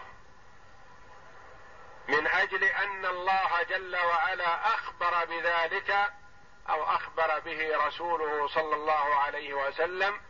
من 2.07 2.27
أجل 2.27 2.63
أن 2.63 3.05
الله 3.05 3.63
جل 3.63 3.95
وعلا 3.95 4.67
أخبر 4.67 5.25
بذلك 5.25 6.13
أو 6.69 6.83
أخبر 6.83 7.39
به 7.39 7.87
رسوله 7.87 8.47
صلى 8.47 8.75
الله 8.75 9.15
عليه 9.15 9.53
وسلم 9.53 10.21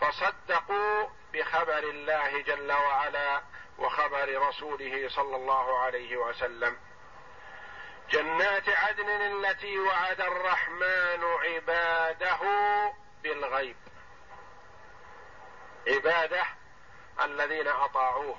فصدقوا 0.00 1.08
بخبر 1.32 1.78
الله 1.78 2.42
جل 2.42 2.72
وعلا 2.72 3.42
وخبر 3.78 4.48
رسوله 4.48 5.08
صلى 5.08 5.36
الله 5.36 5.78
عليه 5.78 6.16
وسلم. 6.16 6.76
جنات 8.10 8.68
عدن 8.68 9.08
التي 9.08 9.78
وعد 9.78 10.20
الرحمن 10.20 11.24
عباده 11.24 12.40
بالغيب. 13.22 13.76
عباده 15.88 16.44
الذين 17.24 17.68
أطاعوه 17.68 18.36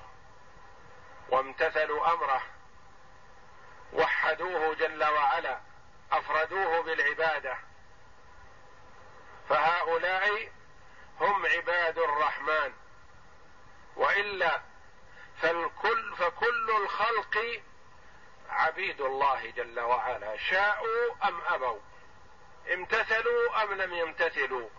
وامتثلوا 1.29 2.13
أمره 2.13 2.41
وحدوه 3.93 4.73
جل 4.75 5.03
وعلا 5.03 5.59
أفردوه 6.11 6.81
بالعبادة. 6.81 7.57
فهؤلاء 9.49 10.51
هم 11.19 11.45
عباد 11.45 11.97
الرحمن. 11.97 12.73
وإلا 13.95 14.61
فالكل 15.41 16.15
فكل 16.15 16.71
الخلق 16.71 17.61
عبيد 18.49 19.01
الله 19.01 19.51
جل 19.51 19.79
وعلا 19.79 20.37
شاءوا 20.37 21.27
أم 21.27 21.41
أبوا 21.41 21.79
امتثلوا 22.73 23.63
أم 23.63 23.73
لم 23.73 23.93
يمتثلوا. 23.93 24.69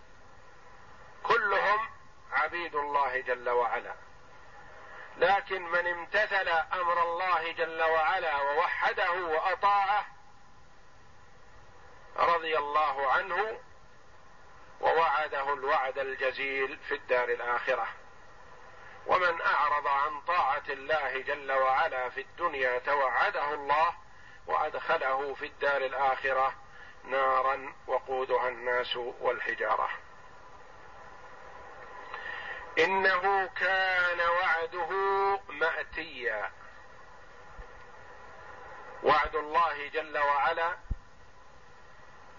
كلهم 1.22 1.95
عبيد 2.36 2.74
الله 2.74 3.20
جل 3.20 3.48
وعلا. 3.48 3.94
لكن 5.16 5.62
من 5.62 5.86
امتثل 5.86 6.48
أمر 6.48 7.02
الله 7.02 7.52
جل 7.52 7.82
وعلا 7.82 8.36
ووحده 8.36 9.12
وأطاعه 9.12 10.06
رضي 12.16 12.58
الله 12.58 13.12
عنه 13.12 13.58
ووعده 14.80 15.52
الوعد 15.52 15.98
الجزيل 15.98 16.78
في 16.88 16.94
الدار 16.94 17.28
الآخرة. 17.28 17.88
ومن 19.06 19.40
أعرض 19.40 19.86
عن 19.86 20.20
طاعة 20.20 20.62
الله 20.68 21.20
جل 21.20 21.52
وعلا 21.52 22.08
في 22.08 22.20
الدنيا 22.20 22.78
توعده 22.78 23.54
الله 23.54 23.94
وأدخله 24.46 25.34
في 25.34 25.46
الدار 25.46 25.76
الآخرة 25.76 26.54
نارا 27.04 27.74
وقودها 27.86 28.48
الناس 28.48 28.96
والحجارة. 28.96 29.90
إنه 32.78 33.46
كان 33.46 34.20
وعده 34.20 34.90
مأتيا. 35.48 36.50
وعد 39.02 39.36
الله 39.36 39.88
جل 39.88 40.18
وعلا 40.18 40.76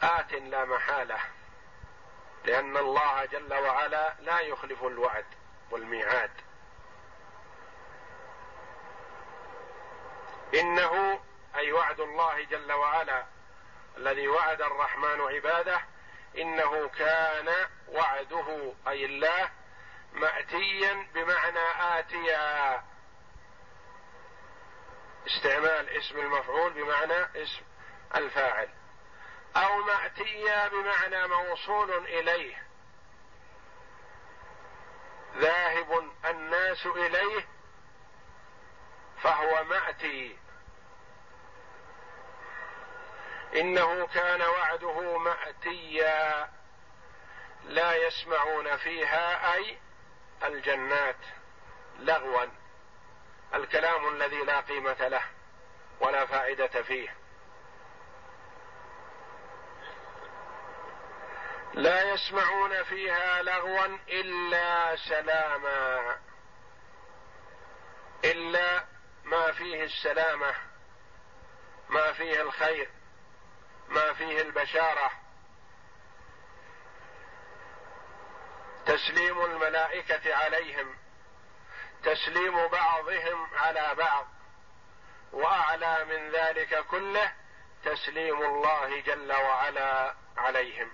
آت 0.03 0.33
لا 0.33 0.65
محالة 0.65 1.19
لأن 2.45 2.77
الله 2.77 3.25
جل 3.25 3.53
وعلا 3.53 4.15
لا 4.19 4.39
يخلف 4.39 4.83
الوعد 4.83 5.25
والميعاد. 5.71 6.31
إنه 10.53 11.19
أي 11.55 11.71
وعد 11.71 11.99
الله 11.99 12.43
جل 12.43 12.71
وعلا 12.71 13.25
الذي 13.97 14.27
وعد 14.27 14.61
الرحمن 14.61 15.21
عباده 15.21 15.81
إنه 16.37 16.87
كان 16.87 17.53
وعده 17.87 18.73
أي 18.87 19.05
الله 19.05 19.49
ماتيا 20.13 21.07
بمعنى 21.13 21.99
آتيا. 21.99 22.83
استعمال 25.27 25.89
اسم 25.89 26.19
المفعول 26.19 26.73
بمعنى 26.73 27.43
اسم 27.43 27.61
الفاعل. 28.15 28.69
أو 29.55 29.77
مأتيا 29.77 30.67
بمعنى 30.67 31.27
موصول 31.27 31.91
إليه. 31.91 32.67
ذاهب 35.37 36.11
الناس 36.25 36.85
إليه 36.85 37.47
فهو 39.23 39.63
مأتي. 39.63 40.37
إنه 43.55 44.07
كان 44.07 44.41
وعده 44.41 45.17
مأتيا. 45.17 46.49
لا 47.63 47.95
يسمعون 47.95 48.77
فيها 48.77 49.53
أي 49.53 49.77
الجنات 50.43 51.15
لغوا 51.99 52.45
الكلام 53.53 54.07
الذي 54.07 54.37
لا 54.37 54.59
قيمة 54.59 55.07
له 55.07 55.23
ولا 55.99 56.25
فائدة 56.25 56.81
فيه. 56.81 57.15
لا 61.73 62.13
يسمعون 62.13 62.83
فيها 62.83 63.41
لغوا 63.41 63.97
إلا 64.07 64.95
سلاما 64.95 66.17
إلا 68.23 68.85
ما 69.23 69.51
فيه 69.51 69.83
السلامة 69.83 70.55
ما 71.89 72.11
فيه 72.13 72.41
الخير 72.41 72.89
ما 73.89 74.13
فيه 74.13 74.41
البشارة. 74.41 75.11
تسليم 78.87 79.45
الملائكة 79.45 80.35
عليهم 80.35 80.95
تسليم 82.03 82.67
بعضهم 82.67 83.47
على 83.55 83.95
بعض 83.95 84.27
وأعلى 85.31 86.05
من 86.05 86.31
ذلك 86.31 86.85
كله 86.85 87.33
تسليم 87.85 88.41
الله 88.41 89.01
جل 89.01 89.33
وعلا 89.33 90.15
عليهم. 90.37 90.91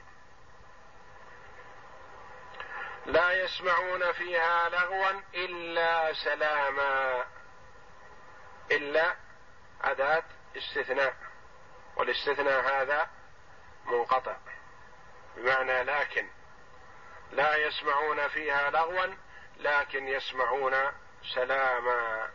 لا 3.06 3.44
يسمعون 3.44 4.12
فيها 4.12 4.70
لغوا 4.70 5.22
إلا 5.34 6.14
سلاما 6.14 7.26
إلا 8.72 9.16
أداة 9.82 10.24
استثناء 10.58 11.16
والاستثناء 11.96 12.62
هذا 12.62 13.10
منقطع 13.86 14.38
بمعنى 15.36 15.84
لكن 15.84 16.30
لا 17.36 17.56
يسمعون 17.56 18.28
فيها 18.28 18.70
لغوا 18.70 19.16
لكن 19.58 20.08
يسمعون 20.08 20.74
سلاما. 21.36 22.30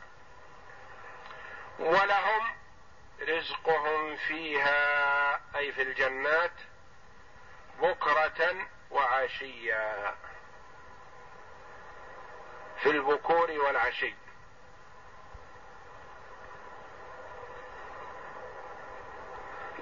ولهم 1.78 2.56
رزقهم 3.20 4.16
فيها 4.16 5.40
أي 5.56 5.72
في 5.72 5.82
الجنات 5.82 6.52
بكرة 7.80 8.66
وعشيا. 8.90 10.16
في 12.82 12.90
البكور 12.90 13.50
والعشي. 13.50 14.14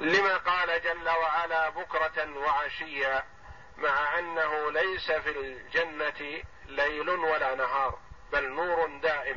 لما 0.01 0.37
قال 0.37 0.83
جل 0.83 1.09
وعلا 1.09 1.69
بكرة 1.69 2.39
وعشيا؟ 2.39 3.36
مع 3.79 4.19
أنه 4.19 4.71
ليس 4.71 5.13
في 5.13 5.31
الجنة 5.41 6.43
ليل 6.67 7.09
ولا 7.11 7.55
نهار 7.55 7.99
بل 8.33 8.53
نور 8.53 8.99
دائم. 9.03 9.37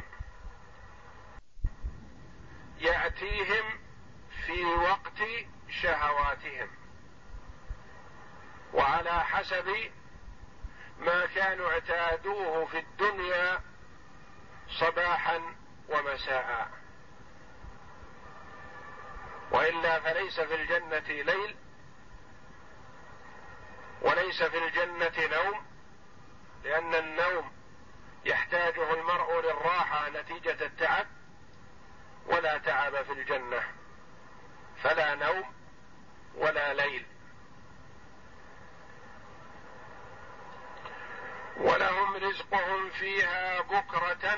يأتيهم 2.80 3.80
في 4.46 4.66
وقت 4.66 5.22
شهواتهم. 5.70 6.70
وعلى 8.74 9.24
حسب 9.24 9.92
ما 11.00 11.26
كانوا 11.26 11.72
اعتادوه 11.72 12.66
في 12.66 12.80
الدنيا 12.80 13.62
صباحا 14.70 15.56
ومساء. 15.90 16.72
وإلا 19.52 20.00
فليس 20.00 20.40
في 20.40 20.56
الجنة 20.56 21.24
ليل 21.24 21.56
وليس 24.02 24.44
في 24.44 24.58
الجنة 24.58 25.38
نوم 25.38 25.66
لأن 26.64 26.96
النوم 26.96 27.52
يحتاجه 28.26 28.94
المرء 28.94 29.42
للراحة 29.42 30.10
نتيجة 30.10 30.66
التعب 30.66 31.08
ولا 32.26 32.58
تعب 32.58 33.02
في 33.04 33.12
الجنة. 33.12 33.64
فلا 34.84 35.16
نوم 35.16 35.54
ولا 36.36 36.74
ليل. 36.74 37.06
ولهم 41.58 42.16
رزقهم 42.16 42.90
فيها 42.90 43.62
بكرة 43.62 44.38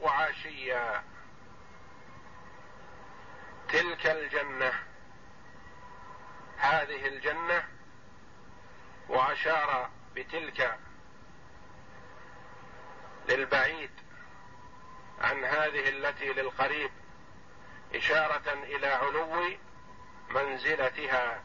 وعشيا. 0.00 1.04
تلك 3.68 4.06
الجنة. 4.06 4.72
هذه 6.58 7.06
الجنة 7.06 7.77
وأشار 9.08 9.90
بتلك 10.14 10.78
للبعيد 13.28 13.90
عن 15.20 15.44
هذه 15.44 15.88
التي 15.88 16.32
للقريب 16.32 16.90
إشارة 17.94 18.52
إلى 18.52 18.86
علو 18.86 19.56
منزلتها. 20.30 21.42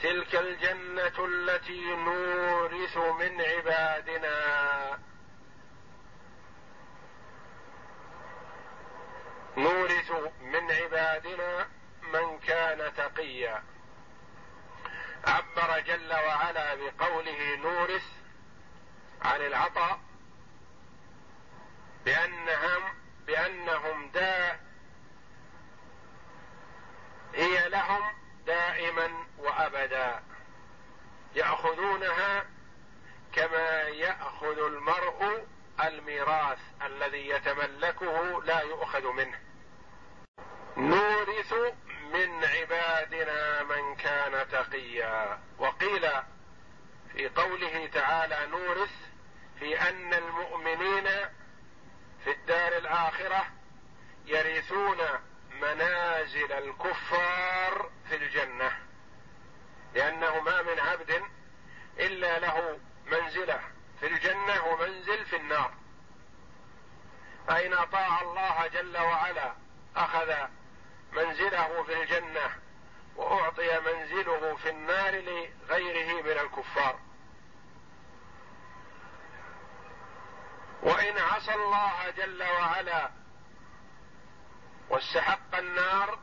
تلك 0.00 0.34
الجنة 0.34 1.26
التي 1.26 1.96
نورث 1.96 2.96
من 2.96 3.40
عبادنا. 3.40 4.98
نورث 9.56 10.12
من 10.40 10.72
عبادنا 10.72 11.68
من 12.02 12.38
كان 12.38 12.94
تقيا. 12.94 13.62
عبر 15.24 15.80
جل 15.80 16.12
وعلا 16.12 16.74
بقوله 16.74 17.56
نورث 17.56 18.06
عن 19.22 19.40
العطاء 19.40 20.00
بأنهم 22.04 22.82
بأنهم 23.26 24.10
دا 24.10 24.60
هي 27.34 27.68
لهم 27.68 28.14
دائما 28.46 29.26
وأبدا. 29.38 30.22
يأخذونها 31.34 32.46
كما 33.32 33.80
يأخذ 33.80 34.58
المرء 34.58 35.46
الميراث 35.84 36.58
الذي 36.82 37.28
يتملكه 37.28 38.42
لا 38.42 38.60
يؤخذ 38.60 39.12
منه. 39.12 39.38
نورث 40.76 41.54
من 42.12 42.44
عبادنا 42.44 43.62
من 43.62 43.96
كان 43.96 44.48
تقيا. 44.48 45.38
وقيل 45.58 46.10
في 47.12 47.28
قوله 47.28 47.86
تعالى 47.86 48.46
نورث 48.46 48.90
في 49.58 49.80
أن 49.80 50.14
المؤمنين 50.14 51.08
في 52.24 52.30
الدار 52.30 52.76
الآخرة 52.76 53.46
يرثون 54.26 54.98
منازل 55.60 56.52
الكفار 56.52 57.90
في 58.08 58.16
الجنة 58.16 58.78
لأنه 59.94 60.40
ما 60.40 60.62
من 60.62 60.80
عبد 60.80 61.22
إلا 61.98 62.38
له 62.38 62.78
منزلة 63.06 63.60
في 64.00 64.06
الجنة 64.06 64.64
ومنزل 64.66 65.24
في 65.24 65.36
النار. 65.36 65.74
فإن 67.48 67.72
أطاع 67.72 68.20
الله 68.22 68.66
جل 68.66 68.96
وعلا 68.98 69.54
أخذ 69.96 70.34
منزله 71.12 71.82
في 71.82 72.02
الجنة 72.02 72.56
وأعطي 73.16 73.80
منزله 73.80 74.56
في 74.56 74.70
النار 74.70 75.14
لغيره 75.14 76.22
من 76.22 76.30
الكفار. 76.30 76.98
وإن 80.82 81.18
عصى 81.18 81.54
الله 81.54 82.10
جل 82.10 82.42
وعلا 82.42 83.10
واستحق 84.90 85.56
النار 85.56 86.18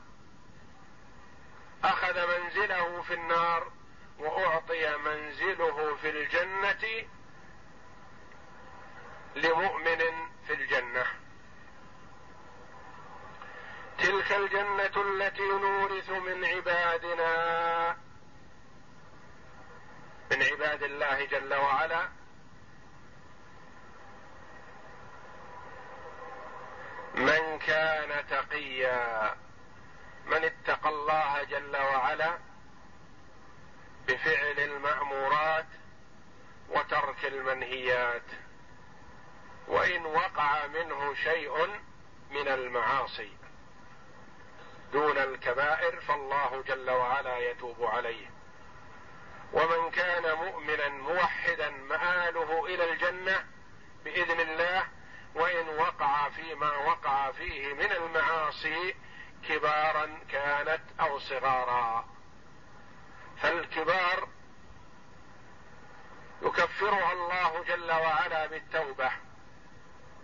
أخذ 1.84 2.28
منزله 2.28 3.02
في 3.02 3.14
النار 3.14 3.72
وأعطي 4.20 4.98
منزله 4.98 5.96
في 5.96 6.10
الجنة 6.10 7.08
لمؤمن 9.36 10.30
في 10.48 10.54
الجنة. 10.54 11.19
تلك 14.02 14.32
الجنة 14.32 15.02
التي 15.02 15.48
نورث 15.48 16.10
من 16.10 16.46
عبادنا. 16.46 17.98
من 20.32 20.44
عباد 20.44 20.84
الله 20.84 21.26
جل 21.26 21.54
وعلا. 21.54 22.10
من 27.16 27.60
كان 27.60 28.28
تقيا. 28.28 29.36
من 30.26 30.44
اتقى 30.44 30.90
الله 30.90 31.44
جل 31.44 31.78
وعلا. 31.78 32.38
بفعل 34.08 34.60
المأمورات 34.60 35.68
وترك 36.70 37.26
المنهيات. 37.26 38.26
وإن 39.68 40.06
وقع 40.06 40.68
منه 40.68 41.14
شيء 41.14 41.68
من 42.32 42.48
المعاصي. 42.48 43.39
دون 44.92 45.18
الكبائر 45.18 46.00
فالله 46.00 46.64
جل 46.68 46.90
وعلا 46.90 47.38
يتوب 47.38 47.84
عليه. 47.84 48.30
ومن 49.54 49.92
كان 49.92 50.34
مؤمنا 50.38 50.90
موحدا 50.90 51.70
مآله 51.70 52.66
إلى 52.66 52.92
الجنة 52.92 53.46
بإذن 54.04 54.40
الله 54.40 54.88
وإن 55.36 55.70
وقع 55.70 56.30
فيما 56.30 56.78
وقع 56.78 57.32
فيه 57.32 57.74
من 57.74 57.92
المعاصي 57.92 58.96
كبارا 59.48 60.20
كانت 60.32 60.82
أو 61.00 61.20
صغارا. 61.20 62.06
فالكبار 63.42 64.28
يكفرها 66.42 67.14
الله 67.14 67.64
جل 67.64 67.92
وعلا 67.92 68.46
بالتوبة 68.46 69.12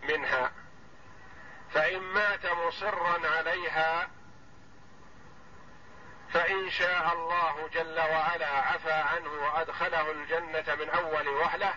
منها 0.03 0.51
فإن 1.71 1.99
مات 1.99 2.45
مصرا 2.45 3.27
عليها 3.27 4.09
فإن 6.35 6.69
شاء 6.69 7.13
الله 7.13 7.67
جل 7.73 7.99
وعلا 7.99 8.47
عفى 8.47 8.91
عنه 8.91 9.29
وأدخله 9.29 10.11
الجنة 10.11 10.75
من 10.75 10.89
أول 10.89 11.27
وهلة 11.27 11.73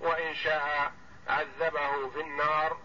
وإن 0.00 0.34
شاء 0.34 0.92
عذبه 1.28 2.10
في 2.10 2.20
النار 2.20 2.78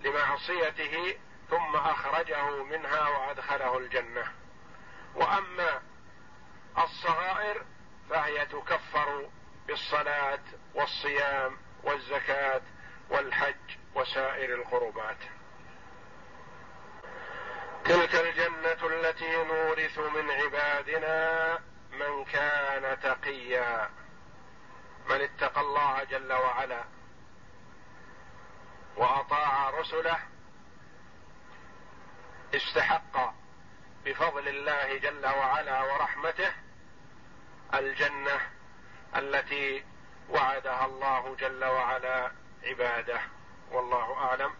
لمعصيته 0.00 1.18
ثم 1.50 1.76
أخرجه 1.76 2.64
منها 2.64 3.08
وأدخله 3.08 3.78
الجنة. 3.78 4.32
وأما 5.14 5.82
الصغائر 6.78 7.64
فهي 8.10 8.46
تكفر 8.46 9.28
بالصلاة 9.66 10.42
والصيام 10.74 11.58
والزكاة 11.82 12.62
والحج 13.10 13.76
وسائر 13.94 14.54
القربات. 14.54 15.18
تلك 17.84 18.14
الجنة 18.14 18.86
التي 18.86 19.44
نورث 19.44 19.98
من 19.98 20.30
عبادنا 20.30 21.58
من 21.92 22.24
كان 22.24 23.00
تقيا. 23.00 23.90
من 25.08 25.20
اتقى 25.20 25.60
الله 25.60 26.04
جل 26.04 26.32
وعلا 26.32 26.84
وأطاع 28.96 29.70
رسله 29.70 30.18
استحق 32.54 33.34
بفضل 34.04 34.48
الله 34.48 34.98
جل 34.98 35.26
وعلا 35.26 35.82
ورحمته 35.82 36.52
الجنة 37.74 38.40
التي 39.16 39.84
وعدها 40.28 40.84
الله 40.84 41.36
جل 41.36 41.64
وعلا 41.64 42.32
عباده. 42.64 43.20
والله 43.70 44.16
أعلم. 44.18 44.59